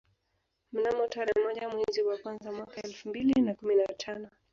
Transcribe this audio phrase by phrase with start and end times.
[0.73, 4.29] Mnamo tarehe moja mwezi wa kwanza mwaka elfu mbili na kumi na tano